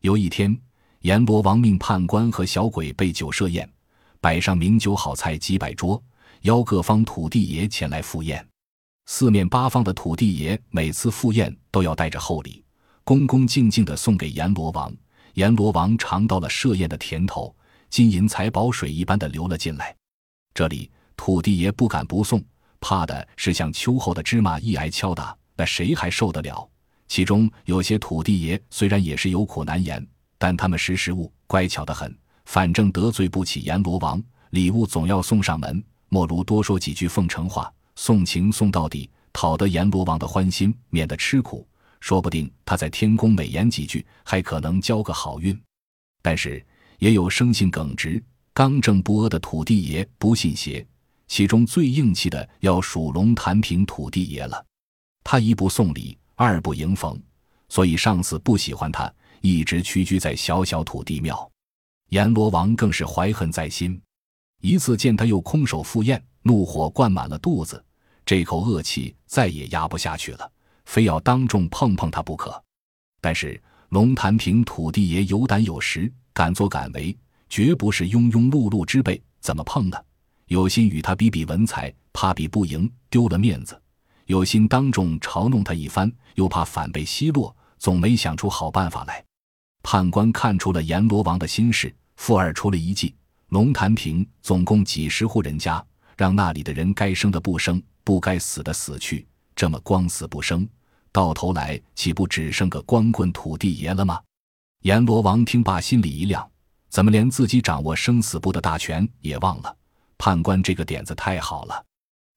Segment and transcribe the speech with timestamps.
[0.00, 0.56] 有一天，
[1.00, 3.68] 阎罗王命判官和小鬼备酒设宴，
[4.20, 6.00] 摆上名酒好菜几百桌，
[6.42, 8.46] 邀各方土地爷前来赴宴。
[9.06, 12.64] 四面八方的土地爷每次赴宴都要带着厚礼，
[13.02, 14.94] 恭恭敬敬地送给阎罗王。
[15.34, 17.52] 阎罗王尝到了设宴的甜头，
[17.90, 19.94] 金银财宝水一般的流了进来。
[20.54, 22.40] 这里土地爷不敢不送，
[22.78, 26.70] 怕的是像秋后的芝麻一挨敲打，那谁还受得了？
[27.08, 32.16] 其中有些土地爷虽然也是有苦难言，但他们识时务，乖巧得很。
[32.44, 41.66] 反正得罪不起阎罗王，礼物总要送上门，莫如多说几句奉承话，送情送到底，讨得阎罗王的欢心，免得吃苦。
[42.00, 45.58] 说不定他在天宫美言几句，还可能交个好运。
[46.22, 46.64] 但是
[46.98, 50.86] 也有生性耿直、刚正不阿的土地爷不信邪，
[51.26, 54.64] 其中最硬气的要数龙潭坪土地爷了。
[55.24, 56.16] 他一不送礼。
[56.40, 57.20] 二不迎逢，
[57.68, 61.50] 所以上司不喜欢他，一直屈居在小小土地庙。
[62.10, 64.00] 阎罗王更是怀恨在心，
[64.60, 67.84] 一次见他又空手赴宴，怒火灌满了肚子，
[68.24, 70.48] 这口恶气再也压不下去了，
[70.84, 72.62] 非要当众碰碰他不可。
[73.20, 79.98] 但是龙潭坪土地爷有胆有识，敢作敢为，绝不是庸庸碌碌之辈，怎么碰呢？
[80.46, 83.76] 有心与他比比文采，怕比不赢，丢了面子。
[84.28, 89.24] 有心当众嘲弄他一番，又怕反被奚落，总没想出好办法来。
[89.82, 93.14] 判官看出了阎罗王的心事，附二出了一计：
[93.48, 95.82] 龙潭坪总共几十户人家，
[96.14, 99.26] 让那里的人该生的不生，不该死的死去。
[99.56, 100.68] 这么光死不生，
[101.10, 104.20] 到头来岂不只剩个光棍土地爷了吗？
[104.82, 106.46] 阎罗王听罢，心里一亮：
[106.90, 109.74] 怎么连自己掌握生死簿的大权也忘了？
[110.18, 111.82] 判官这个点子太好了。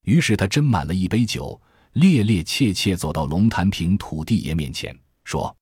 [0.03, 1.61] 于是他斟满了一杯酒。
[1.93, 5.53] 趔趔趄趄走到龙潭坪土地爷面前，说：“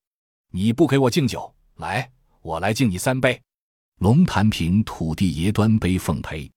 [0.53, 3.41] 你不给我敬酒，来，我来敬你三杯。”
[3.97, 6.49] 龙潭坪土地爷端杯奉陪，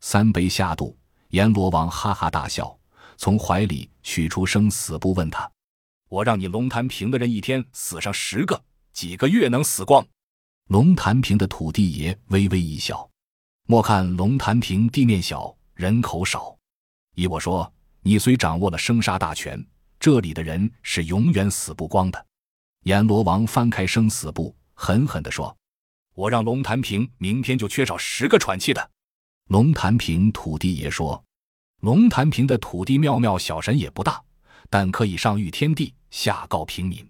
[0.00, 0.96] 三杯下肚，
[1.28, 2.76] 阎罗王哈哈大笑，
[3.16, 5.48] 从怀里取出生死簿，问他
[6.10, 8.60] ：“我让你龙潭坪的人一天死上十个，
[8.92, 10.04] 几个月能死光？”
[10.68, 13.08] 龙潭坪的土地爷微微一笑
[13.68, 16.56] ：“莫看龙潭坪地面小，人口少，
[17.14, 17.72] 依我说。”
[18.04, 19.64] 你虽掌握了生杀大权，
[20.00, 22.26] 这里的人是永远死不光的。
[22.82, 25.56] 阎罗王翻开生死簿，狠狠地说
[26.14, 28.90] ：“我让龙潭坪明天就缺少十个喘气的。”
[29.50, 31.22] 龙潭坪土地爷说
[31.82, 34.20] ：“龙潭坪的土地庙庙小神也不大，
[34.68, 37.08] 但可以上谕天地，下告平民。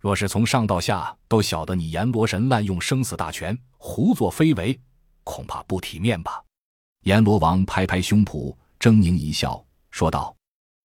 [0.00, 4.78] 若是从上到下都晓得你阎罗神滥用生死大权，胡作非为，
[5.22, 6.42] 恐怕不体面吧？”
[7.06, 9.64] 阎罗王拍拍胸脯，狰狞一笑。
[9.94, 10.36] 说道：“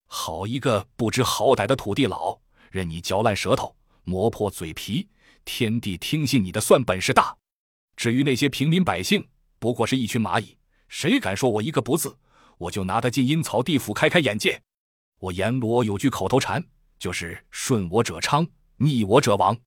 [0.05, 2.39] 好一个不知好歹的土地佬，
[2.69, 5.09] 任你嚼烂舌头，磨破嘴皮，
[5.43, 7.35] 天地听信你的算本事大。
[7.95, 9.27] 至于那些平民百姓，
[9.57, 10.55] 不过是一群蚂蚁，
[10.89, 12.15] 谁敢说我一个不字，
[12.59, 14.61] 我就拿他进阴曹地府开开眼界。
[15.17, 16.63] 我阎罗有句口头禅，
[16.99, 18.45] 就是顺我者昌，
[18.77, 19.57] 逆我者亡。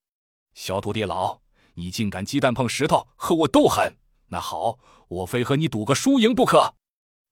[0.55, 1.41] 小土地佬，
[1.75, 3.93] 你竟敢鸡蛋碰石头和我斗狠？
[4.29, 4.79] 那好，
[5.09, 6.77] 我非和你赌个输赢不可。”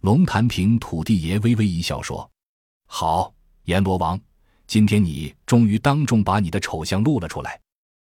[0.00, 2.28] 龙潭坪土地爷微微一笑，说
[2.88, 3.34] ：“好，
[3.64, 4.18] 阎罗王，
[4.66, 7.60] 今天你终于当众把你的丑相露了出来。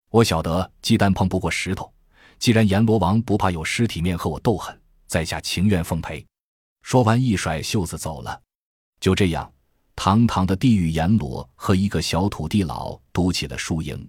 [0.08, 1.92] 我晓得鸡蛋碰不过石头，
[2.38, 6.24] 既然阎罗王不怕有尸体面和我斗狠，在下情愿奉陪。”
[6.80, 8.40] 说完，一甩袖子走了。
[8.98, 9.52] 就这样，
[9.94, 14.08] 堂堂的地狱阎罗和一个小土地佬赌起了输赢。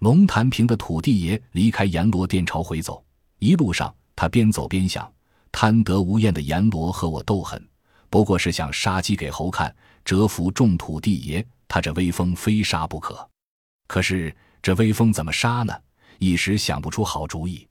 [0.00, 3.04] 龙潭坪的土地爷离开阎罗殿朝回走，
[3.38, 5.10] 一路上他边走边想。
[5.52, 7.62] 贪得无厌的阎罗和我斗狠，
[8.10, 9.72] 不过是想杀鸡给猴看，
[10.04, 11.46] 折服众土地爷。
[11.68, 13.26] 他这威风非杀不可。
[13.86, 15.72] 可是这威风怎么杀呢？
[16.18, 17.66] 一时想不出好主意。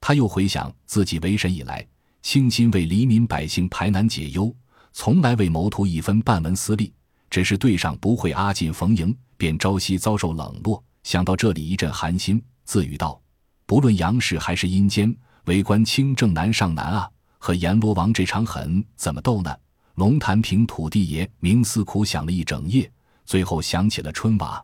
[0.00, 1.86] 他又回想自己为神以来，
[2.22, 4.54] 倾心为黎民百姓排难解忧，
[4.92, 6.92] 从来未谋图一分半文私利，
[7.30, 10.82] 只是对上不会阿进逢迎，便朝夕遭受冷落。
[11.04, 13.20] 想到这里，一阵寒心，自语道
[13.64, 17.08] ：“不论阳世还是阴间，为官清正难上难啊！”
[17.46, 19.56] 和阎罗王这场狠怎么斗呢？
[19.94, 22.90] 龙潭坪土地爷冥思苦想了一整夜，
[23.24, 24.60] 最后想起了春娃。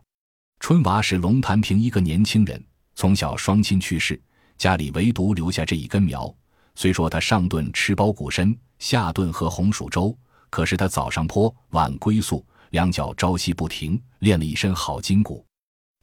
[0.59, 2.61] 春娃是龙潭坪一个年轻人，
[2.93, 4.21] 从小双亲去世，
[4.57, 6.29] 家里唯独留下这一根苗。
[6.75, 10.13] 虽说他上顿吃包谷参，下顿喝红薯粥，
[10.49, 15.45] 可是他早上坡，晚归宿，两脚朝夕不停，练了一身好筋骨。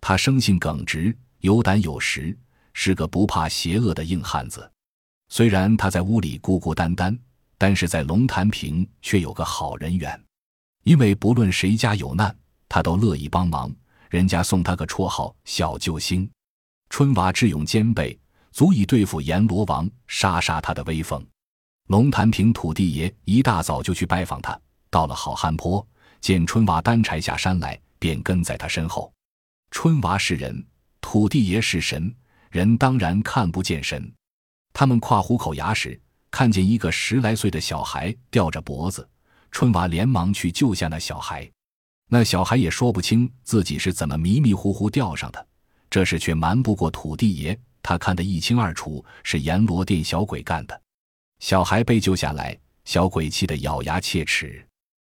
[0.01, 2.35] 他生性耿直，有胆有识，
[2.73, 4.73] 是个不怕邪恶的硬汉子。
[5.31, 7.17] 虽然他在屋里孤孤单单，
[7.57, 10.21] 但是在龙潭坪却有个好人缘，
[10.83, 12.37] 因为不论谁家有难，
[12.69, 13.73] 他都乐意帮忙。
[14.11, 16.29] 人家送他个绰号“小救星”。
[16.91, 18.19] 春娃智勇兼备，
[18.51, 21.25] 足以对付阎罗王，杀杀他的威风。
[21.87, 24.61] 龙潭坪土地爷一大早就去拜访他，
[24.91, 25.87] 到了好汉坡，
[26.21, 29.13] 见春娃担柴下山来，便跟在他身后。
[29.71, 30.67] 春娃是人，
[31.01, 32.13] 土地爷是神，
[32.51, 34.13] 人当然看不见神。
[34.73, 36.01] 他们跨虎口崖时，
[36.31, 39.09] 看见一个十来岁的小孩吊着脖子，
[39.51, 41.51] 春娃连忙去救下那小孩。
[42.09, 45.47] 那小孩也说不清自己是怎么迷迷糊糊吊上的，
[45.89, 50.81] 这事却瞒不过土地爷，他看得一清二楚，是阎罗殿小鬼干的。
[51.39, 54.67] 小孩被救下来，小鬼气得咬牙切齿。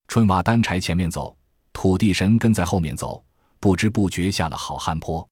[0.09, 1.35] 春娃担柴前面走，
[1.73, 3.25] 土地神跟在后面走，
[3.59, 5.27] 不知不觉下了好汉坡。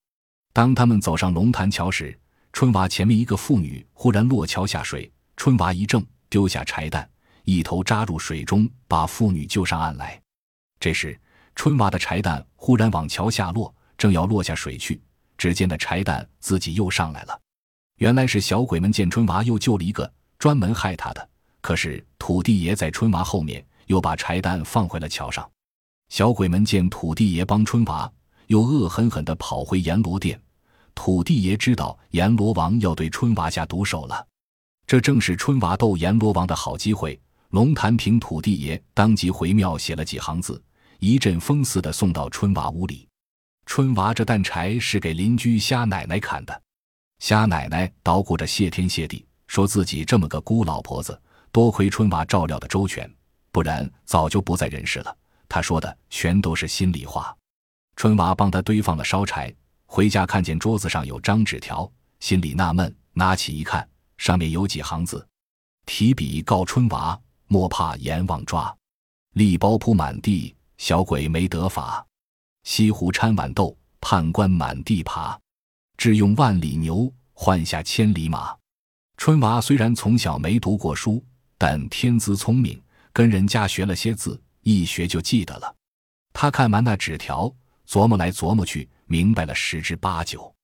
[0.53, 2.19] 当他们走上龙潭桥时，
[2.53, 7.09] 春娃前面一个妇女忽然落桥下水，春娃一怔，丢下柴担，
[7.45, 10.21] 一头扎入水中，把妇女救上岸来。
[10.79, 11.19] 这时。
[11.57, 14.99] 春娃的柴担忽然往桥下落，正要落下水去，
[15.37, 17.39] 只见那柴担自己又上来了。
[17.97, 21.29] 原来是小鬼们见春娃又救了一个，专门害他的。
[21.61, 25.47] 可是土地爷在春娃后面，又把柴担放回了桥上。
[26.09, 28.11] 小鬼们见土地爷帮春娃，
[28.47, 30.41] 又恶狠狠地跑回阎罗殿。
[30.95, 34.27] 土地爷知道阎罗王要对春娃下毒手了，
[34.87, 37.21] 这正是春娃斗阎罗王的好机会。
[37.51, 40.63] 龙潭坪土地爷当即回庙写了几行字。
[41.01, 43.09] 一阵风似的送到春娃屋里。
[43.65, 46.63] 春娃这担柴是给邻居虾奶奶砍的。
[47.21, 51.19] 虾奶奶捣鼓着谢天谢地，说自己这么个孤老婆子，
[51.51, 53.11] 多亏春娃照料的周全，
[53.51, 55.17] 不然早就不在人世了。
[55.49, 57.35] 她说的全都是心里话。
[57.97, 59.53] 春娃帮她堆放了烧柴，
[59.93, 61.91] 回家看见桌子上有张纸条，
[62.21, 63.87] 心里纳闷，拿起一看，
[64.19, 65.27] 上面有几行字：
[65.85, 68.73] 提笔告春娃，莫怕阎王抓，
[69.33, 70.55] 力包铺满地。
[70.79, 72.07] 小鬼没得法，
[72.63, 75.37] 西湖掺豌豆，判官满地爬，
[75.97, 78.57] 只用万里牛换下千里马。
[79.17, 81.23] 春娃虽然从小没读过书，
[81.59, 82.81] 但天资聪明，
[83.13, 85.75] 跟人家学了些字，一学就记得了。
[86.33, 87.53] 他看完那纸条，
[87.89, 90.55] 琢磨来琢磨去，明白了十之八九。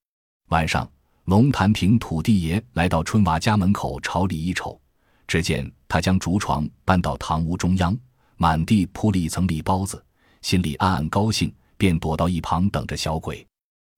[0.51, 0.89] 晚上，
[1.25, 4.81] 龙潭坪土地爷来到春娃家门口，朝里一瞅，
[5.27, 7.99] 只见他将竹床搬到堂屋中央，
[8.37, 10.01] 满地铺了一层栗包子。
[10.43, 13.45] 心里暗暗高兴，便躲到一旁等着小鬼。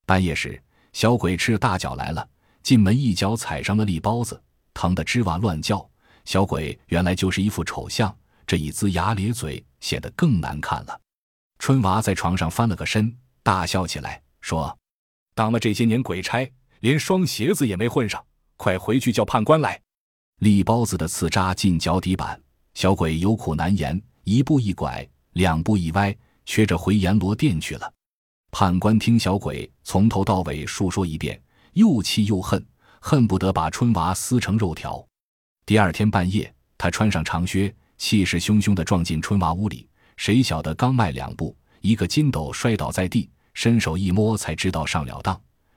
[0.07, 0.59] 半夜时，
[0.95, 2.27] 小鬼吃着大脚来了，
[2.63, 4.43] 进门一脚踩上了栗包子，
[4.73, 5.87] 疼得吱哇乱叫。
[6.25, 8.17] 小鬼原来就是一副丑相，
[8.47, 10.99] 这一龇牙咧嘴，显得更难看了。
[11.59, 14.79] 春娃在床上翻了个身，大笑起来，说
[15.35, 16.51] ：“当了这些年鬼差，
[16.81, 18.25] 连双鞋子也没混上，
[18.57, 19.81] 快回去叫判官来。”
[20.41, 22.41] 栗包子的刺扎进脚底板，
[22.75, 26.17] 小鬼有苦难言，一步一拐，两步一歪。
[26.51, 27.93] 瘸着回阎罗殿去了。
[28.51, 31.39] 判官听小鬼从头到尾述说一遍，
[31.75, 32.65] 又气又恨，
[33.01, 35.07] 恨不得把春娃撕成肉条。
[35.67, 39.87] 第二天半夜，他穿上长靴，气势汹汹地撞进春娃屋里。
[40.17, 45.37] 谁晓得刚迈两步，一个筋斗摔倒在地，伸手一摸，才知道上了当。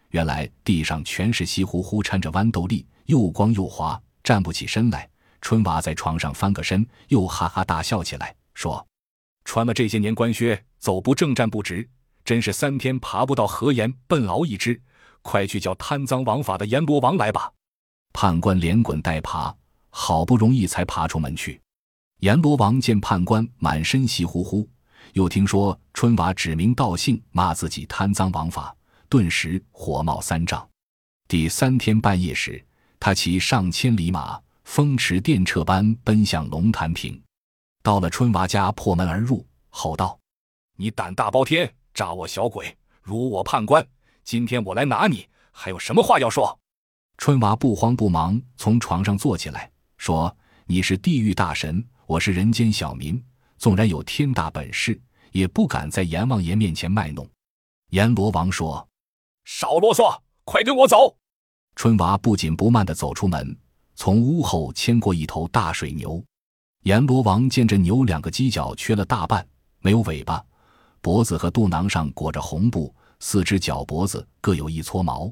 [0.10, 5.10] 原来地上全是稀乎乎掺着豌豆粒，又光又滑，站不起身来。
[5.42, 8.86] 春娃在床上翻个身，又哈哈大笑起来，说。
[9.46, 11.90] 穿了这些年官靴，走不正站不直，
[12.24, 14.80] 真是三天爬不到河沿，笨鳌一只。
[15.24, 17.52] 快去叫贪赃枉法的阎罗王来吧！
[18.14, 19.56] 判官连滚带爬，
[19.90, 21.60] 好不容易才爬出门去。
[22.20, 24.70] 阎罗王见判官满身稀乎乎，
[25.14, 28.76] 又听说春娃指名道姓骂自己贪赃枉法，
[29.10, 30.68] 顿时火冒三丈。
[31.28, 32.64] 第三天半夜时，
[33.00, 37.22] 他骑上千里马，风驰电掣般奔向龙潭坪。
[37.84, 40.18] 到了春娃家，破门而入，吼道
[40.78, 43.86] ：“你胆大包天，诈我小鬼，辱我判官！
[44.24, 46.58] 今天我来拿你，还有什么话要说？”
[47.18, 53.22] 春娃不慌不忙从床上坐起来，说：“你是地狱大神，我是人间小民，
[53.62, 55.00] 纵然有天大本事，
[55.32, 57.30] 也不敢在阎王爷面前卖弄。”
[57.94, 58.90] 阎罗王说
[59.46, 61.16] ：“少啰嗦，快跟我走！”
[61.78, 63.56] 春娃不紧不慢地走出门，
[63.94, 66.24] 从屋后牵过一头大水牛。
[66.86, 69.48] 阎罗王见这牛两个犄角缺了大半，
[69.82, 70.44] 没有尾巴，
[71.00, 75.32] 脖子和肚囊上裹着红布，四只脚脖子各有一撮毛，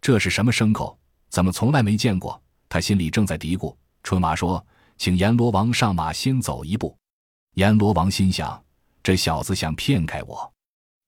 [0.00, 0.98] 这是什么牲口？
[1.28, 2.40] 怎么从来没见过？
[2.66, 3.76] 他心里正在嘀咕。
[4.02, 6.96] 春娃说：“请阎罗王上马先走一步。”
[7.54, 8.62] 阎罗王心想：
[9.02, 10.52] 这小子想骗开我，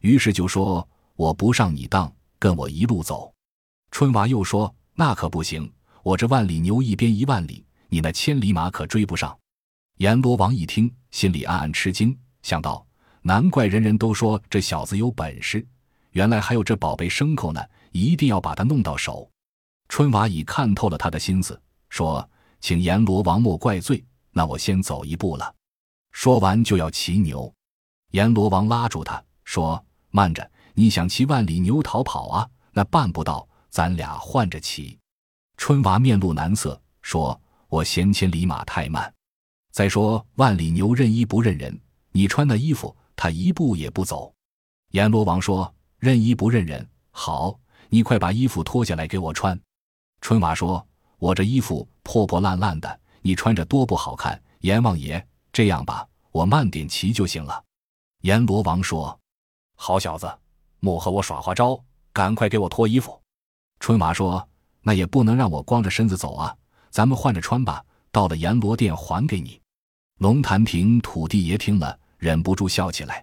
[0.00, 3.32] 于是就说：“我不上你当，跟我一路走。”
[3.92, 5.70] 春娃又说：“那可不行，
[6.02, 9.36] 我这万里牛一边一万里，你那千里马可追不上。”
[9.98, 12.84] 阎罗王一听，心里暗暗吃惊，想到：
[13.22, 15.64] 难怪人人都说这小子有本事，
[16.12, 17.60] 原来还有这宝贝牲口呢，
[17.92, 19.30] 一定要把它弄到手。
[19.88, 22.28] 春娃已看透了他的心思，说
[22.60, 25.54] ：“请阎罗王莫怪罪，那我先走一步了。”
[26.12, 27.52] 说完就要骑牛，
[28.10, 32.48] 阎罗王拉住他说：“慢着，你想骑万里牛逃跑啊？
[32.72, 34.98] 那办不到，咱俩换着骑。”
[35.56, 39.12] 春娃面露难色，说：“我嫌千里马太慢，
[39.72, 41.80] 再说万里牛认衣不认人，
[42.12, 44.32] 你穿那衣服，它一步也不走。”
[44.92, 45.72] 阎罗王说。
[46.00, 49.60] 认衣不认人，好，你快把衣服脱下来给我穿。
[50.22, 50.82] 春娃说
[51.20, 55.22] ：“我这衣服破破烂烂的，你穿着多不好看。”阎王爷，
[55.60, 57.62] 这样吧，我慢点骑就行了。
[58.22, 59.20] 阎罗王说
[59.76, 60.26] ：“好小子，
[60.78, 61.78] 莫和我耍花招，
[62.14, 63.20] 赶快给我脱衣服。”
[63.78, 64.48] 春娃说
[64.80, 66.56] ：“那也不能让我光着身子走啊，
[66.88, 67.84] 咱们换着穿吧。
[68.10, 69.60] 到了阎罗殿还给你。”
[70.16, 73.22] 龙潭亭土地爷听了，忍不住笑起来。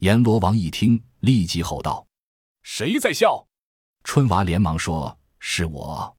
[0.00, 2.04] 阎罗王一听，立即吼道。
[2.64, 3.46] 谁在笑？
[4.02, 6.16] 春娃连忙说：“是我。”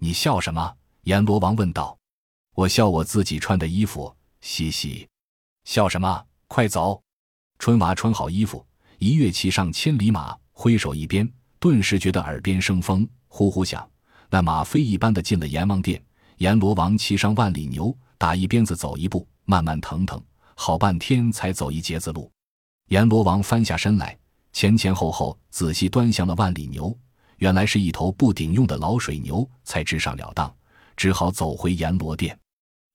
[0.00, 0.74] 你笑什么？
[1.02, 1.94] 阎罗王问道。
[2.56, 4.10] “我笑我自己穿的衣服。”
[4.44, 5.08] 嘻嘻，
[5.64, 6.22] 笑什么？
[6.48, 7.02] 快走！
[7.58, 8.64] 春娃穿好衣服，
[8.98, 11.26] 一跃骑上千里马，挥手一鞭，
[11.58, 13.88] 顿时觉得耳边生风，呼呼响。
[14.28, 16.00] 那马飞一般的进了阎王殿。
[16.36, 20.22] 阎罗王骑上万里牛，打一鞭子走一步，慢慢腾腾，
[20.54, 22.30] 好半天才走一截子路。
[22.88, 24.16] 阎罗王翻下身来。
[24.52, 26.94] 前前后后仔细端详了万里牛，
[27.38, 30.54] 原来是一头不顶用的老水牛，才知上了当，
[30.98, 32.38] 只好走回阎罗殿。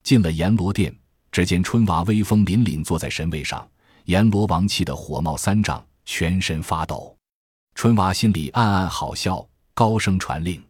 [0.03, 0.95] 进了阎罗殿，
[1.31, 3.67] 只见春娃威风凛凛坐在神位上，
[4.05, 7.15] 阎罗王气得火冒三丈，全身发抖。
[7.75, 10.61] 春娃心里暗暗好笑，高声传令：“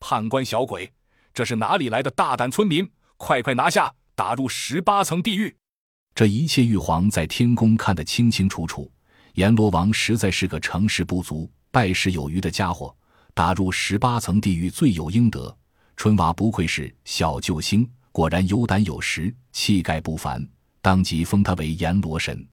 [0.00, 0.90] 判官小鬼，
[1.34, 2.88] 这是哪里来的大胆村民？
[3.16, 5.54] 快快拿下，打入十八层地狱！”
[6.14, 8.90] 这一切玉皇在天宫看得清清楚楚。
[9.34, 12.94] 阎罗王实在是个成事不足败事有余的家伙，
[13.32, 15.56] 打入十八层地狱罪有应得。
[15.96, 20.46] 春娃不愧是小救星，果然有胆有识，气概不凡，
[20.80, 22.46] 当即封他为阎罗神。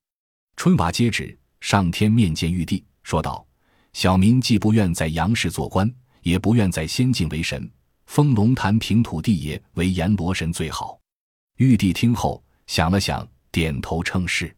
[0.56, 3.46] 春娃接旨，上天面见玉帝，说道
[3.92, 7.70] ：“小民既不愿在阳世做官，也不愿在仙境为神，
[8.06, 10.98] 封龙潭平土地爷为阎罗神最好。”
[11.58, 14.54] 玉帝听后想了想，点头称是。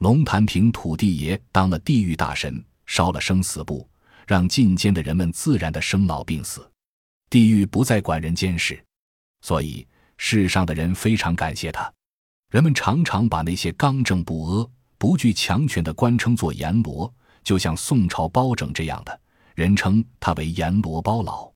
[0.00, 3.88] 龙潭平土地爷当了地狱大神，烧了生死簿，
[4.26, 6.68] 让进监的人们自然的生老病死，
[7.30, 8.84] 地狱不再管人间事，
[9.40, 11.92] 所以世上的人非常感谢他。
[12.50, 19.20] 人们常常把那些刚正不阿、不惧强权的官称作阎罗，就像宋朝包拯这样的
[19.54, 21.53] 人称他为阎罗包老。